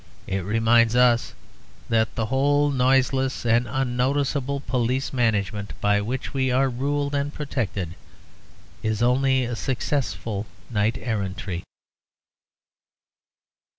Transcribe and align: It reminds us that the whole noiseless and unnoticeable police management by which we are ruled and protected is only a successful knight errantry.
It 0.25 0.39
reminds 0.43 0.95
us 0.95 1.35
that 1.87 2.15
the 2.15 2.25
whole 2.25 2.71
noiseless 2.71 3.45
and 3.45 3.67
unnoticeable 3.69 4.61
police 4.61 5.13
management 5.13 5.79
by 5.79 6.01
which 6.01 6.33
we 6.33 6.49
are 6.49 6.69
ruled 6.69 7.13
and 7.13 7.31
protected 7.31 7.93
is 8.81 9.03
only 9.03 9.43
a 9.45 9.55
successful 9.55 10.47
knight 10.71 10.97
errantry. 10.99 11.63